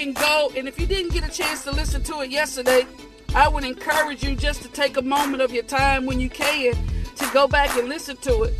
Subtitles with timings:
[0.00, 2.86] can go, and if you didn't get a chance to listen to it yesterday,
[3.34, 6.74] I would encourage you just to take a moment of your time when you can
[7.16, 8.54] to go back and listen to it.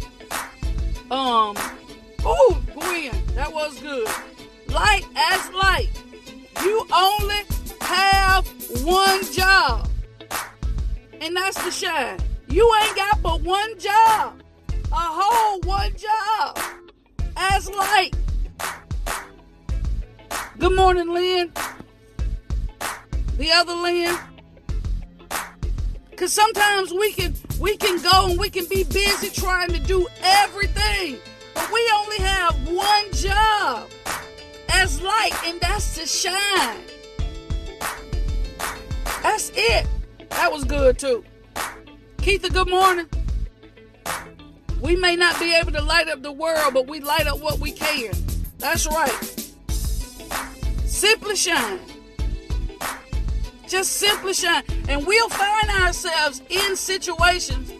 [1.10, 1.56] Um,
[2.24, 4.06] oh, Gwen, that was good.
[4.68, 5.88] Light as light.
[6.62, 7.40] You only
[7.80, 8.46] have
[8.84, 9.88] one job,
[11.22, 12.18] and that's to shine.
[12.48, 14.42] You ain't got but one job,
[14.92, 16.58] a whole one job
[17.34, 18.14] as light.
[20.60, 21.50] Good morning, Lynn.
[23.38, 24.14] The other Lynn.
[26.16, 30.06] Cause sometimes we can we can go and we can be busy trying to do
[30.22, 31.16] everything,
[31.54, 33.88] but we only have one job
[34.68, 36.82] as light, and that's to shine.
[39.22, 39.86] That's it.
[40.28, 41.24] That was good too.
[42.18, 43.08] Keitha, good morning.
[44.82, 47.60] We may not be able to light up the world, but we light up what
[47.60, 48.12] we can.
[48.58, 49.39] That's right.
[50.90, 51.78] Simply shine.
[53.68, 54.64] Just simply shine.
[54.88, 57.70] And we'll find ourselves in situations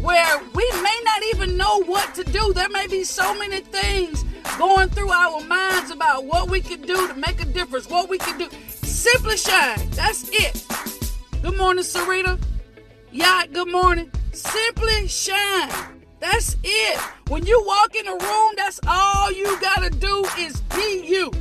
[0.00, 2.52] where we may not even know what to do.
[2.54, 4.24] There may be so many things
[4.56, 8.18] going through our minds about what we can do to make a difference, what we
[8.18, 8.48] can do.
[8.68, 9.90] Simply shine.
[9.90, 10.64] That's it.
[11.42, 12.40] Good morning, Sarita.
[13.10, 14.10] Yeah, good morning.
[14.32, 15.70] Simply shine.
[16.20, 17.00] That's it.
[17.28, 21.32] When you walk in a room, that's all you gotta do is be you.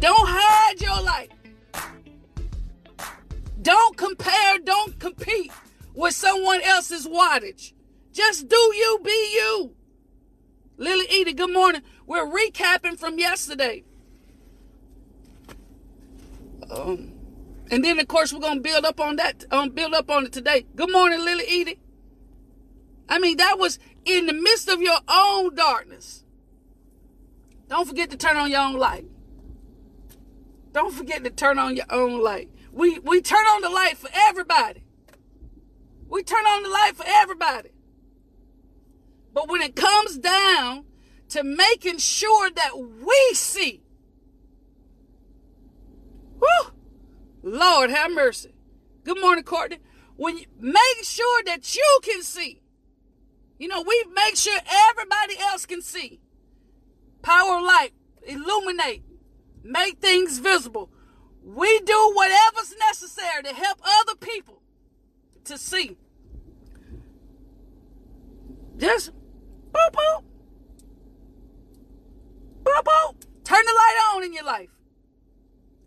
[0.00, 1.32] Don't hide your light.
[3.60, 5.50] Don't compare, don't compete
[5.94, 7.72] with someone else's wattage.
[8.12, 9.74] Just do you, be you.
[10.76, 11.82] Lily Edie, good morning.
[12.06, 13.82] We're recapping from yesterday.
[16.70, 17.12] Um,
[17.70, 20.32] and then of course we're gonna build up on that, um, build up on it
[20.32, 20.64] today.
[20.76, 21.80] Good morning, Lily Edie.
[23.08, 26.22] I mean, that was in the midst of your own darkness.
[27.68, 29.04] Don't forget to turn on your own light.
[30.78, 32.50] Don't forget to turn on your own light.
[32.70, 34.84] We we turn on the light for everybody.
[36.08, 37.70] We turn on the light for everybody.
[39.34, 40.84] But when it comes down
[41.30, 43.82] to making sure that we see,
[46.38, 46.72] whew,
[47.42, 48.54] Lord have mercy.
[49.02, 49.78] Good morning, Courtney.
[50.14, 52.62] When you make sure that you can see,
[53.58, 56.20] you know, we make sure everybody else can see.
[57.22, 57.90] Power of light,
[58.24, 59.02] illuminate,
[59.62, 60.90] make things visible.
[61.44, 64.62] We do whatever's necessary to help other people
[65.44, 65.96] to see.
[68.76, 69.12] Just
[69.72, 70.22] boop boop.
[72.62, 73.14] Boop boop.
[73.44, 74.70] Turn the light on in your life.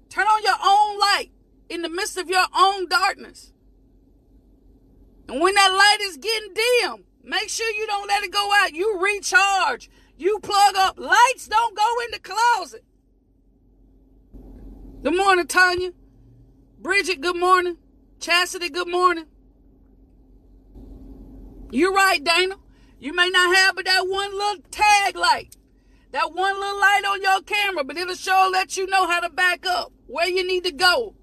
[0.10, 1.31] Turn on your own light
[1.70, 3.54] in the midst of your own darkness.
[5.30, 8.74] And when that light is getting dim, make sure you don't let it go out.
[8.74, 9.90] You recharge.
[10.18, 11.00] You plug up.
[11.00, 12.84] Lights don't go in the closet.
[15.03, 15.94] Good morning, Tanya.
[16.79, 17.78] Bridget, good morning.
[18.19, 19.25] Chastity, good morning.
[21.72, 22.57] You're right, Dana.
[23.00, 25.57] You may not have but that one little tag light,
[26.12, 29.29] that one little light on your camera, but it'll sure let you know how to
[29.31, 31.16] back up, where you need to go.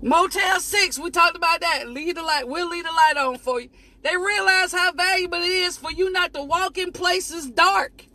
[0.00, 1.90] Motel 6, we talked about that.
[1.90, 2.48] Leave the light.
[2.48, 3.68] We'll leave the light on for you.
[4.02, 8.06] They realize how valuable it is for you not to walk in places dark.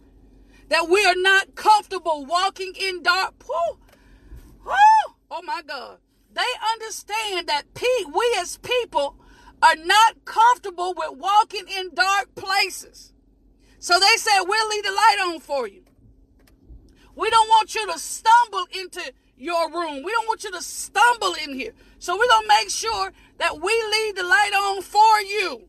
[0.70, 3.34] That we are not comfortable walking in dark.
[3.48, 3.78] Woo,
[4.66, 6.00] woo, oh my God.
[6.34, 6.42] They
[6.74, 7.64] understand that
[8.14, 9.18] we as people
[9.62, 13.14] are not comfortable with walking in dark places.
[13.80, 15.84] So they said, we'll leave the light on for you.
[17.16, 19.02] We don't want you to stumble into
[19.38, 20.04] your room.
[20.04, 21.74] We don't want you to stumble in here.
[22.00, 25.68] So we're going to make sure that we leave the light on for you.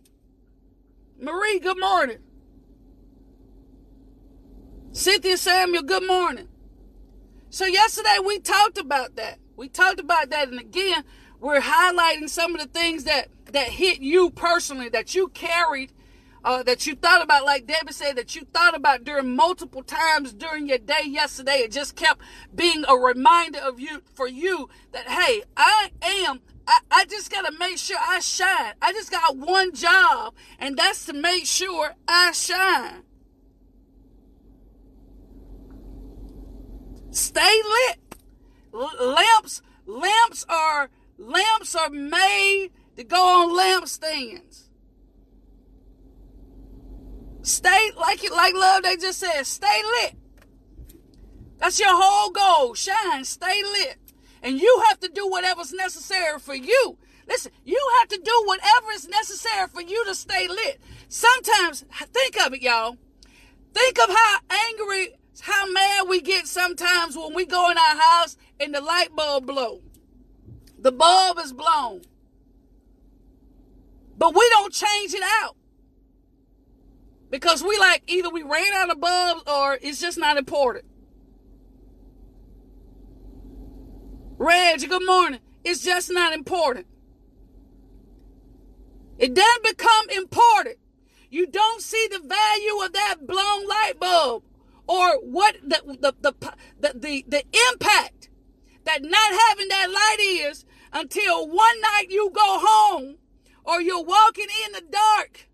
[1.18, 2.18] Marie, good morning.
[4.98, 6.48] Cynthia Samuel, good morning.
[7.50, 9.38] So yesterday we talked about that.
[9.54, 10.48] We talked about that.
[10.48, 11.04] And again,
[11.38, 15.92] we're highlighting some of the things that, that hit you personally, that you carried
[16.44, 20.32] uh, that you thought about, like David said, that you thought about during multiple times
[20.32, 21.58] during your day yesterday.
[21.58, 22.20] It just kept
[22.52, 26.40] being a reminder of you for you that hey, I am.
[26.66, 28.74] I, I just gotta make sure I shine.
[28.82, 33.04] I just got one job, and that's to make sure I shine.
[37.10, 37.98] Stay lit.
[38.72, 44.64] Lamps, lamps are lamps are made to go on lampstands.
[47.42, 48.82] Stay like it, like love.
[48.82, 50.14] They just said, stay lit.
[51.58, 52.74] That's your whole goal.
[52.74, 53.98] Shine, stay lit,
[54.42, 56.98] and you have to do whatever's necessary for you.
[57.26, 60.80] Listen, you have to do whatever is necessary for you to stay lit.
[61.08, 62.96] Sometimes, think of it, y'all.
[63.74, 68.36] Think of how angry, how mad we get sometimes when we go in our house
[68.58, 69.80] and the light bulb blow.
[70.78, 72.02] The bulb is blown.
[74.16, 75.56] But we don't change it out.
[77.30, 80.84] Because we like either we ran out of bulbs or it's just not important.
[84.38, 85.40] Reg, good morning.
[85.64, 86.86] It's just not important.
[89.18, 90.76] It doesn't become important.
[91.28, 94.44] You don't see the value of that blown light bulb
[94.88, 96.34] or what the the the
[96.80, 98.30] the, the, the impact
[98.84, 103.16] that not having that light is until one night you go home
[103.64, 105.46] or you're walking in the dark.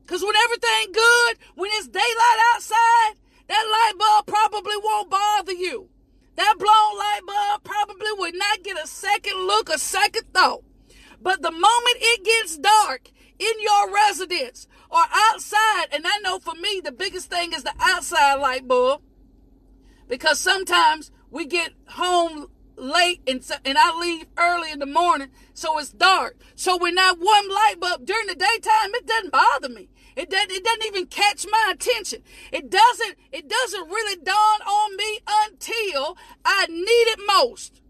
[0.00, 3.14] Because when everything good, when it's daylight outside,
[3.46, 5.90] that light bulb probably won't bother you.
[6.36, 10.64] That blown light bulb probably would not get a second look, a second thought.
[11.20, 13.10] But the moment it gets dark
[13.40, 17.74] in your residence or outside, and I know for me, the biggest thing is the
[17.80, 19.02] outside light bulb.
[20.08, 25.78] Because sometimes we get home late and, and I leave early in the morning, so
[25.78, 26.36] it's dark.
[26.54, 29.88] So when that one light bulb during the daytime, it doesn't bother me.
[30.16, 32.22] It doesn't, it doesn't even catch my attention.
[32.52, 37.80] It doesn't, it doesn't really dawn on me until I need it most.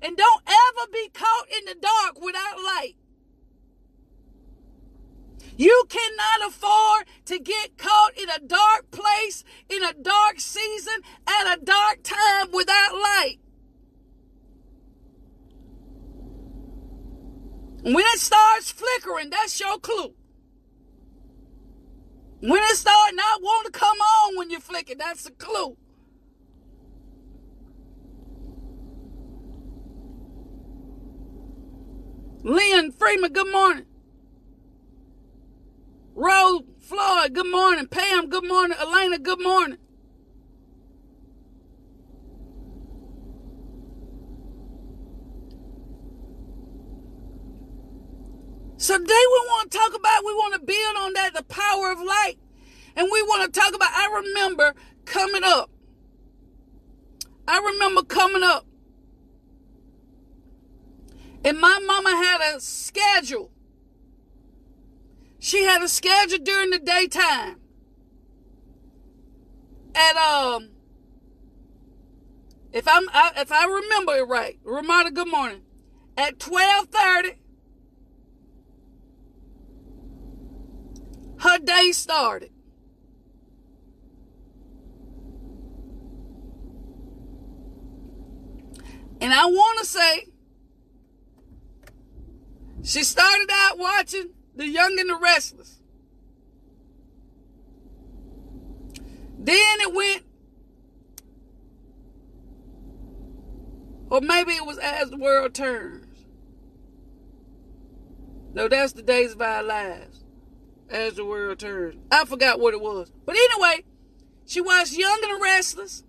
[0.00, 2.94] And don't ever be caught in the dark without light.
[5.56, 11.56] You cannot afford to get caught in a dark place, in a dark season, at
[11.58, 13.38] a dark time without light.
[17.82, 20.14] When it starts flickering, that's your clue.
[22.40, 25.76] When it starts not wanting to come on when you flick it, that's a clue.
[32.42, 33.86] Lynn Freeman, good morning.
[36.14, 37.86] Rose Floyd, good morning.
[37.86, 38.76] Pam, good morning.
[38.78, 39.78] Elena, good morning.
[48.76, 51.92] So today we want to talk about, we want to build on that, the power
[51.92, 52.34] of light.
[52.96, 54.74] And we want to talk about, I remember
[55.04, 55.70] coming up.
[57.46, 58.66] I remember coming up.
[61.44, 63.51] And my mama had a schedule.
[65.42, 67.56] She had a schedule during the daytime.
[69.92, 70.68] And um
[72.72, 75.62] if I'm I, if I remember it right, Ramada, good morning.
[76.16, 77.40] At 1230,
[81.40, 82.52] her day started.
[89.20, 90.26] And I want to say,
[92.84, 95.80] she started out watching The Young and the Restless.
[99.38, 100.22] Then it went,
[104.08, 106.26] or maybe it was As the World Turns.
[108.54, 110.22] No, that's the days of our lives
[110.92, 111.96] as the world turns.
[112.10, 113.10] I forgot what it was.
[113.24, 113.84] But anyway,
[114.46, 116.04] she watched Young and the Restless.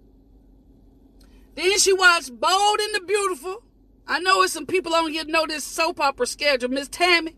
[1.56, 3.64] Then she watched Bold and the Beautiful.
[4.06, 6.70] I know it's some people on here know this soap opera schedule.
[6.70, 7.36] Miss Tammy.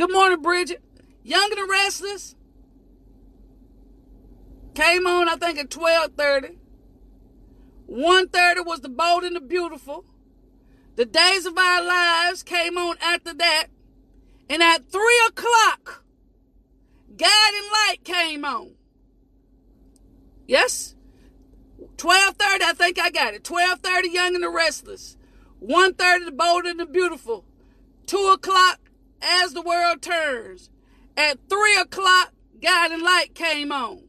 [0.00, 0.82] Good morning, Bridget.
[1.22, 2.34] Young and the Restless.
[4.74, 6.56] Came on, I think, at 1230.
[7.86, 10.06] 1.30 was The Bold and the Beautiful.
[10.96, 13.66] The Days of Our Lives came on after that.
[14.48, 16.02] And at three o'clock,
[17.14, 18.70] Guiding Light came on.
[20.46, 20.94] Yes?
[21.76, 23.46] 1230, I think I got it.
[23.46, 25.18] 1230, Young and the Restless.
[25.58, 27.44] 130, The Bold and the Beautiful.
[28.06, 28.80] 2 o'clock,
[29.22, 30.70] As the World Turns.
[31.16, 34.04] At 3 o'clock, Guiding Light came on.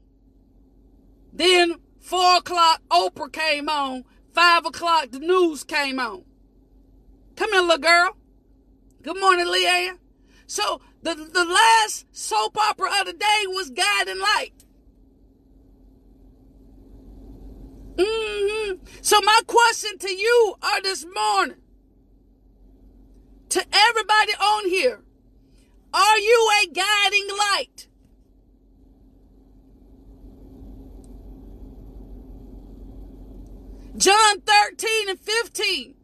[1.34, 4.04] Then 4 o'clock, Oprah came on.
[4.34, 6.24] 5 o'clock, the news came on.
[7.36, 8.18] Come here, little girl.
[9.02, 9.98] Good morning, Leanne.
[10.48, 14.66] So the, the last soap opera of the day was Guiding Light.
[17.96, 18.86] Mm-hmm.
[19.02, 21.58] So my question to you are this morning,
[23.52, 25.02] to everybody on here,
[25.94, 27.88] are you a guiding light?
[33.98, 35.96] John 13 and 15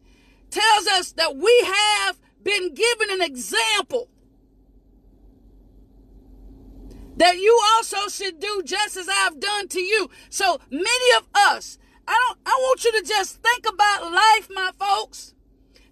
[0.49, 4.09] tells us that we have been given an example
[7.15, 10.09] that you also should do just as I've done to you.
[10.29, 14.71] So many of us, I don't I want you to just think about life, my
[14.77, 15.33] folks.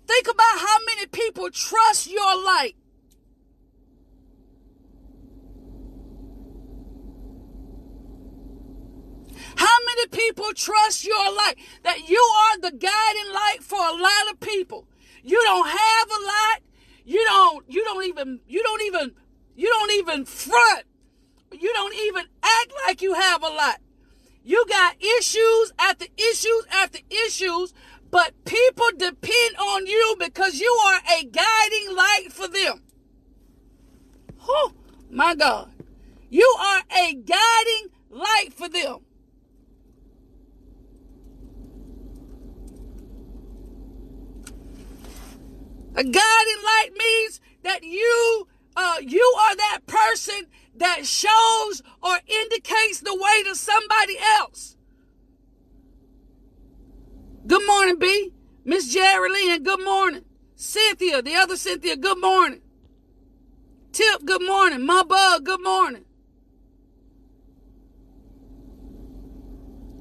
[0.07, 2.75] Think about how many people trust your light.
[9.57, 11.55] How many people trust your light?
[11.83, 14.87] That you are the guiding light for a lot of people.
[15.23, 16.61] You don't have a lot.
[17.05, 19.11] You don't you don't even you don't even
[19.55, 20.83] you don't even front.
[21.51, 23.79] You don't even act like you have a lot.
[24.43, 27.73] You got issues after issues after issues,
[28.15, 32.81] but people depend on you because you are a guiding light for them.
[34.47, 34.71] Oh,
[35.09, 35.69] my God.
[36.29, 38.99] You are a guiding light for them.
[45.95, 53.01] A guiding light means that you uh, you are that person that shows or indicates
[53.01, 54.77] the way to somebody else.
[57.47, 58.33] Good morning, B.
[58.63, 60.23] Miss Jerry Lynn, good morning.
[60.55, 62.61] Cynthia, the other Cynthia, good morning.
[63.91, 64.83] Tip, good morning.
[64.83, 66.05] My bug, good morning.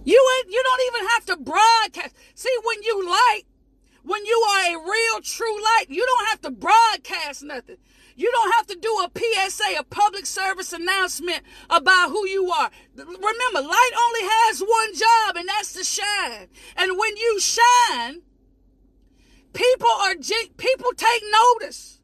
[0.04, 2.14] You ain't you don't even have to broadcast.
[2.34, 3.42] See, when you light,
[4.04, 7.76] when you are a real true light, you don't have to broadcast nothing.
[8.16, 12.70] You don't have to do a PSA, a public service announcement about who you are.
[12.96, 16.48] Remember, light only has one job, and that's to shine.
[16.76, 18.22] And when you shine,
[19.52, 20.14] people are
[20.56, 22.00] people take notice.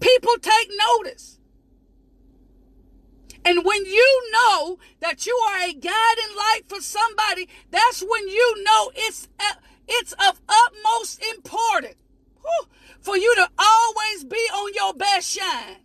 [0.00, 1.38] People take notice.
[3.44, 8.64] And when you know that you are a guiding light for somebody, that's when you
[8.64, 9.54] know it's uh,
[9.86, 11.96] it's of utmost importance
[13.00, 15.76] for you to always be on your best shine.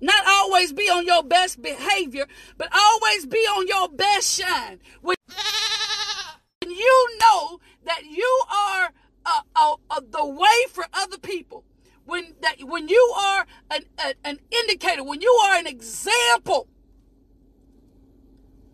[0.00, 2.26] Not always be on your best behavior,
[2.58, 4.80] but always be on your best shine.
[5.00, 5.16] When
[6.62, 8.90] you know that you are
[9.24, 11.64] uh, uh, uh, the way for other people,
[12.04, 16.68] when that when you are an, a, an indicator, when you are an example,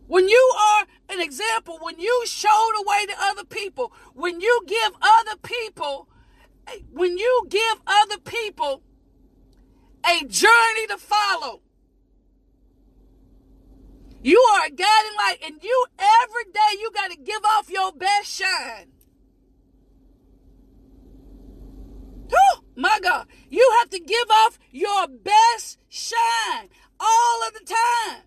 [0.06, 4.62] when you are an example, when you show the way to other people, when you
[4.66, 6.08] give other people
[6.92, 8.82] when you give other people
[10.04, 11.60] a journey to follow,
[14.22, 17.92] you are a guiding light, and you every day you got to give off your
[17.92, 18.92] best shine.
[22.32, 28.22] Oh my God, you have to give off your best shine all of the time.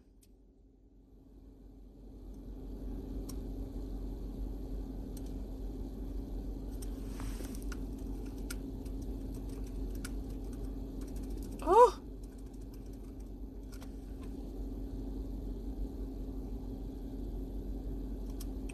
[11.65, 11.99] Oh.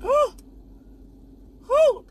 [0.04, 0.34] Oh.
[1.70, 2.06] Oh.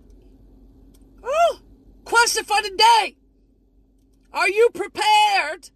[1.25, 1.61] Oh.
[2.05, 3.17] Question for the day.
[4.33, 5.71] Are you prepared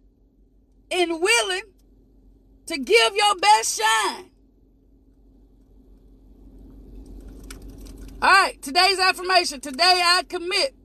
[0.89, 1.63] and willing
[2.67, 4.29] to give your best shine?
[8.21, 9.59] All right, today's affirmation.
[9.59, 10.75] Today I commit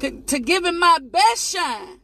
[0.00, 2.00] to, to him my best shine.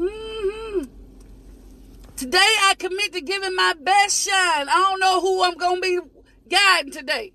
[0.00, 0.84] Mm-hmm.
[2.16, 4.68] Today I commit to giving my best shine.
[4.68, 5.98] I don't know who I'm going to be
[6.48, 7.32] guiding today.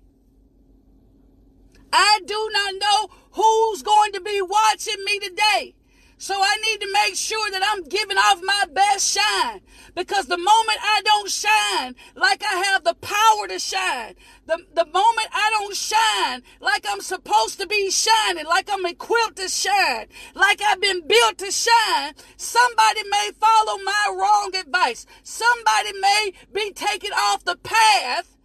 [1.92, 5.75] I do not know who's going to be watching me today.
[6.18, 9.60] So I need to make sure that I'm giving off my best shine.
[9.94, 14.14] Because the moment I don't shine like I have the power to shine,
[14.46, 19.36] the, the moment I don't shine like I'm supposed to be shining, like I'm equipped
[19.36, 25.04] to shine, like I've been built to shine, somebody may follow my wrong advice.
[25.22, 28.36] Somebody may be taken off the path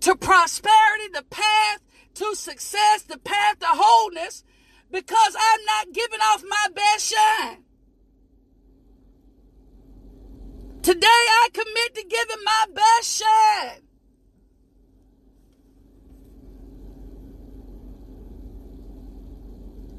[0.00, 1.80] to prosperity, the path
[2.14, 4.44] to success, the path to wholeness,
[4.90, 7.64] because I'm not giving off my best shine.
[10.82, 13.80] Today I commit to giving my best shine.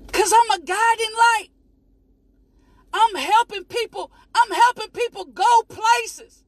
[0.05, 1.49] Because I'm a guiding light.
[2.93, 4.11] I'm helping people.
[4.33, 6.43] I'm helping people go places.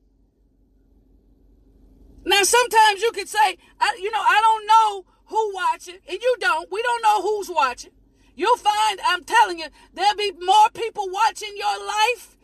[2.23, 6.35] Now, sometimes you could say, I, you know, I don't know who watching, and you
[6.39, 6.71] don't.
[6.71, 7.91] We don't know who's watching.
[8.37, 9.65] You'll find, I'm telling you,
[9.95, 12.37] there'll be more people watching your life,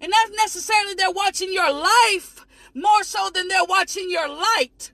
[0.00, 4.90] and not necessarily they're watching your life more so than they're watching your light.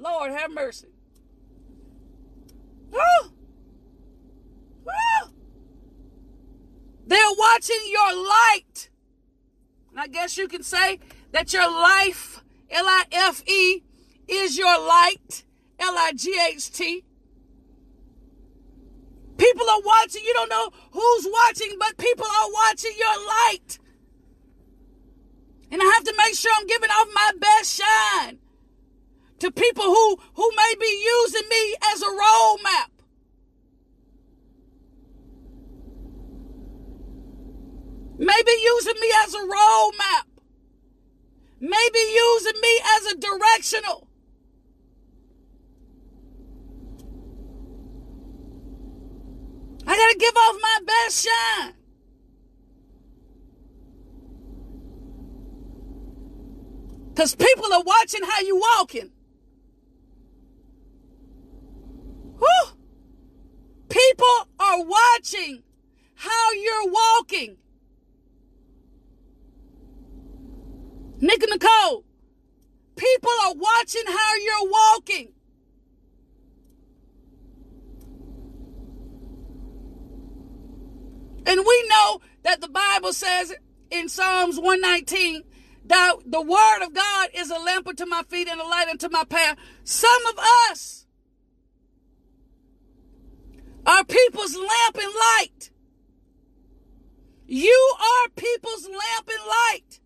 [0.00, 0.88] Lord have mercy.
[7.06, 8.88] They're watching your light.
[9.90, 10.98] And I guess you can say
[11.32, 13.82] that your life, L I F E,
[14.26, 15.44] is your light,
[15.78, 17.04] L I G H T.
[19.36, 20.22] People are watching.
[20.24, 23.78] You don't know who's watching, but people are watching your light.
[25.70, 28.38] And I have to make sure I'm giving off my best shine
[29.38, 32.92] to people who, who may be using me as a role map.
[38.18, 40.28] Maybe using me as a role map.
[41.58, 44.08] Maybe using me as a directional.
[49.86, 51.74] I got to give off my best shine.
[57.08, 59.10] Because people are watching how you walking.
[62.38, 62.78] Whew.
[63.88, 65.62] People are watching
[66.14, 67.56] how you're walking.
[71.20, 72.04] Nick and Nicole,
[72.96, 75.32] people are watching how you're walking.
[81.46, 83.52] And we know that the Bible says
[83.90, 85.42] in Psalms 119
[85.86, 89.08] that the word of God is a lamp unto my feet and a light unto
[89.08, 89.58] my path.
[89.84, 90.38] Some of
[90.70, 91.06] us
[93.86, 95.70] are people's lamp and light.
[97.46, 100.00] You are people's lamp and light.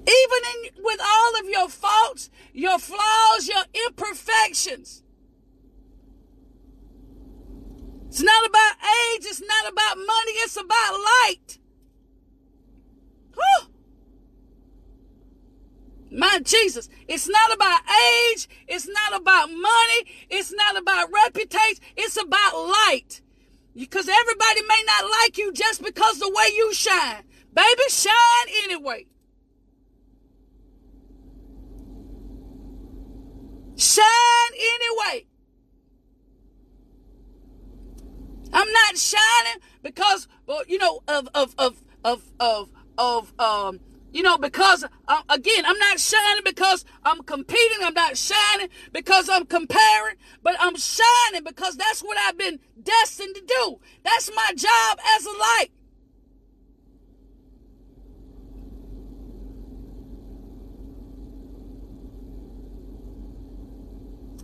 [0.00, 5.02] Even in, with all of your faults, your flaws, your imperfections.
[8.08, 9.24] It's not about age.
[9.24, 10.32] It's not about money.
[10.32, 11.58] It's about light.
[13.34, 13.68] Whew.
[16.10, 17.82] My Jesus, it's not about
[18.32, 18.48] age.
[18.66, 20.10] It's not about money.
[20.30, 21.84] It's not about reputation.
[21.96, 23.20] It's about light.
[23.76, 27.24] Because everybody may not like you just because the way you shine.
[27.52, 28.14] Baby, shine
[28.64, 29.06] anyway.
[33.76, 34.04] Shine
[34.56, 35.27] anyway.
[38.52, 43.80] I'm not shining because, well, you know, of of of of of of um,
[44.12, 47.78] you know, because uh, again, I'm not shining because I'm competing.
[47.82, 53.34] I'm not shining because I'm comparing, but I'm shining because that's what I've been destined
[53.34, 53.76] to do.
[54.04, 55.68] That's my job as a light.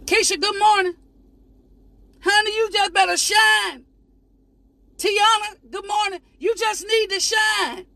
[0.05, 0.95] Keisha, good morning.
[2.21, 3.85] Honey, you just better shine.
[4.97, 6.21] Tiana, good morning.
[6.39, 7.87] You just need to shine.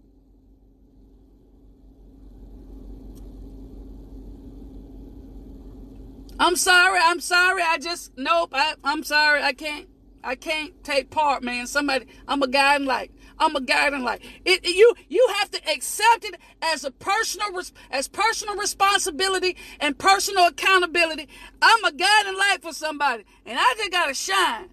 [6.39, 7.01] I'm sorry.
[7.03, 7.63] I'm sorry.
[7.63, 8.51] I just nope.
[8.53, 9.43] I, I'm sorry.
[9.43, 9.89] I can't.
[10.23, 11.67] I can't take part, man.
[11.67, 12.07] Somebody.
[12.27, 13.11] I'm a guiding light.
[13.39, 14.23] I'm a guiding light.
[14.45, 17.49] It, you you have to accept it as a personal
[17.91, 21.29] as personal responsibility and personal accountability.
[21.63, 24.71] I'm a guiding light for somebody, and I just gotta shine.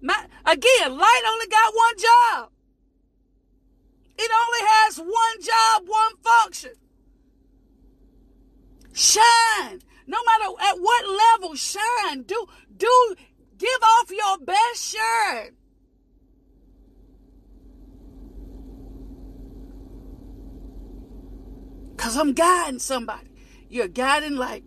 [0.00, 2.50] My, again, light only got one job.
[4.22, 6.70] It only has one job, one function.
[8.92, 9.82] Shine.
[10.06, 12.22] No matter at what level, shine.
[12.22, 13.16] Do do
[13.58, 15.56] give off your best shine.
[21.96, 23.28] Cause I'm guiding somebody.
[23.68, 24.64] You're guiding light.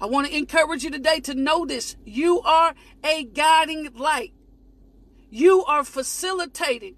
[0.00, 1.94] I want to encourage you today to know this.
[2.04, 4.32] You are a guiding light.
[5.30, 6.96] You are facilitating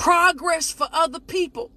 [0.00, 1.70] progress for other people.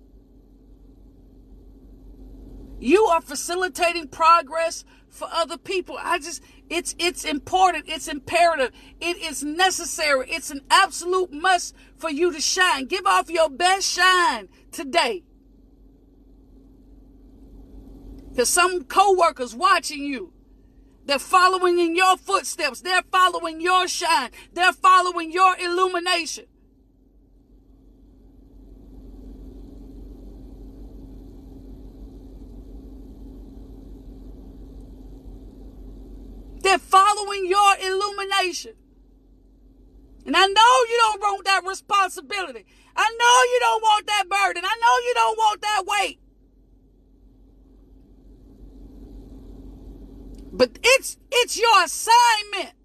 [2.79, 5.97] You are facilitating progress for other people.
[5.99, 12.09] I just it's it's important, it's imperative, it is necessary, it's an absolute must for
[12.09, 12.85] you to shine.
[12.85, 15.25] Give off your best shine today.
[18.37, 20.31] Cuz some coworkers watching you
[21.05, 22.79] they're following in your footsteps.
[22.79, 24.31] They're following your shine.
[24.53, 26.45] They're following your illumination.
[36.63, 38.73] They're following your illumination.
[40.25, 42.65] And I know you don't want that responsibility.
[42.95, 44.63] I know you don't want that burden.
[44.65, 46.19] I know you don't want that weight.
[50.53, 52.75] But it's it's your assignment.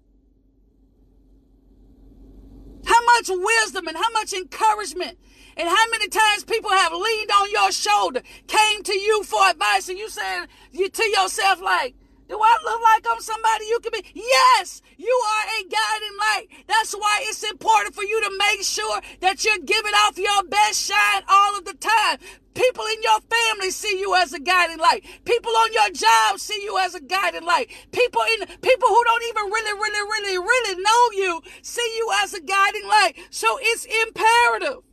[2.85, 5.17] How much wisdom and how much encouragement
[5.55, 9.87] and how many times people have leaned on your shoulder, came to you for advice,
[9.87, 11.95] and you said you to yourself like,
[12.29, 14.05] do I look like I'm somebody you can be?
[14.13, 16.47] Yes, you are a guiding light.
[16.67, 20.79] That's why it's important for you to make sure that you're giving off your best
[20.85, 22.19] shine all of the time.
[22.53, 25.05] People in your family see you as a guiding light.
[25.25, 27.69] People on your job see you as a guiding light.
[27.91, 32.33] People in people who don't even really, really, really, really know you see you as
[32.33, 33.13] a guiding light.
[33.31, 34.83] So it's imperative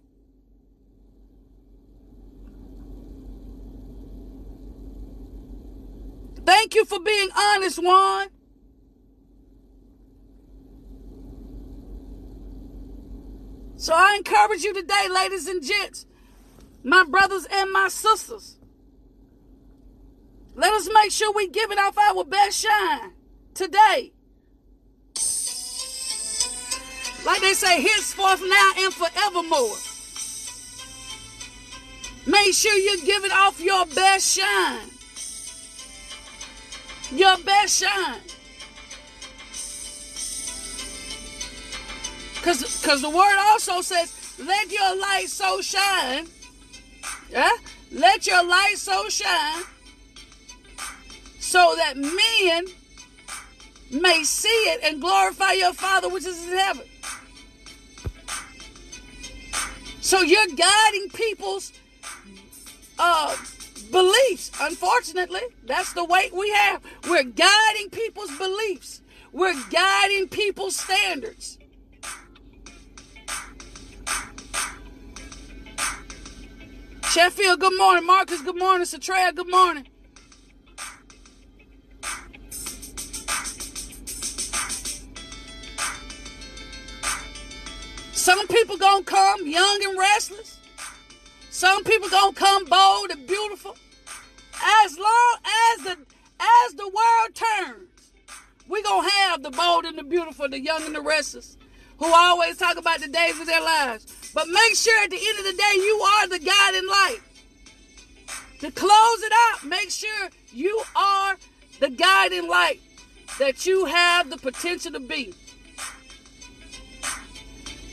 [6.46, 8.28] Thank you for being honest, Juan.
[13.76, 16.06] So I encourage you today, ladies and gents,
[16.85, 18.59] my brothers and my sisters.
[20.54, 23.12] Let us make sure we give it off our best shine
[23.52, 24.12] today.
[27.26, 29.76] Like they say, henceforth now and forevermore.
[32.24, 34.95] Make sure you give it off your best shine
[37.16, 38.20] your best shine.
[42.35, 46.29] Because because the word also says, let your light so shine.
[47.31, 47.50] Yeah?
[47.90, 49.64] Let your light so shine
[51.38, 52.66] so that men
[53.90, 56.87] may see it and glorify your Father which is in heaven.
[60.00, 61.72] So you're guiding people's
[62.98, 63.37] uh,
[63.90, 64.51] beliefs.
[64.61, 66.83] Unfortunately, that's the weight we have.
[67.09, 71.59] We're guiding people's beliefs, we're guiding people's standards.
[77.11, 78.05] Sheffield, good morning.
[78.05, 78.87] Marcus, good morning.
[78.87, 79.88] Satrea, good morning.
[88.12, 90.56] Some people gonna come young and restless.
[91.57, 93.79] Some people gonna come bold and beautiful.
[94.85, 95.97] As long as the
[96.38, 98.12] as the world turns,
[98.69, 101.57] we gonna have the bold and the beautiful, the young and the restless,
[101.99, 104.31] who always talk about the days of their lives.
[104.35, 107.21] But make sure at the end of the day you are the guiding light.
[108.61, 111.38] To close it out, make sure you are
[111.81, 112.83] the guiding light
[113.38, 115.33] that you have the potential to be.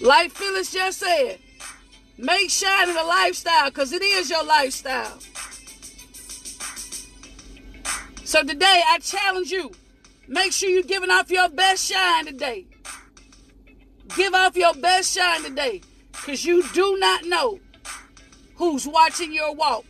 [0.01, 1.39] Like Phyllis just said,
[2.17, 5.17] Make shining a lifestyle because it is your lifestyle.
[8.23, 9.71] So today I challenge you.
[10.27, 12.65] Make sure you're giving off your best shine today.
[14.15, 15.81] Give off your best shine today.
[16.11, 17.59] Because you do not know
[18.55, 19.85] who's watching your walk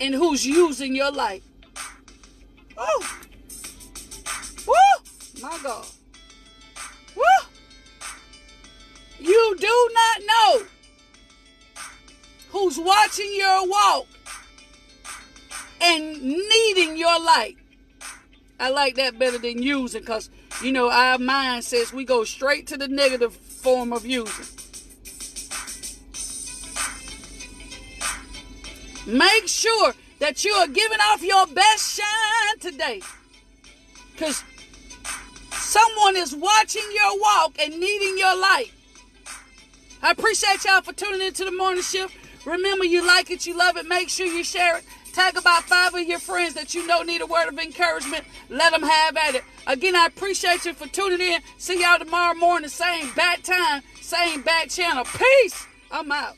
[0.00, 1.42] and who's using your light.
[2.76, 3.20] Oh.
[4.66, 5.42] Woo!
[5.42, 5.86] My God.
[7.14, 7.22] Woo!
[9.20, 10.66] You do not know
[12.54, 14.06] who's watching your walk
[15.82, 17.56] and needing your light.
[18.60, 20.30] I like that better than using because,
[20.62, 24.46] you know, our mind says we go straight to the negative form of using.
[29.04, 33.02] Make sure that you are giving off your best shine today
[34.12, 34.44] because
[35.50, 38.70] someone is watching your walk and needing your light.
[40.04, 42.14] I appreciate y'all for tuning into the morning shift.
[42.44, 43.86] Remember, you like it, you love it.
[43.86, 44.84] Make sure you share it.
[45.12, 48.24] Tag about five of your friends that you know need a word of encouragement.
[48.48, 49.44] Let them have at it.
[49.66, 51.40] Again, I appreciate you for tuning in.
[51.56, 55.04] See y'all tomorrow morning, same bat time, same bat channel.
[55.04, 55.66] Peace.
[55.90, 56.36] I'm out.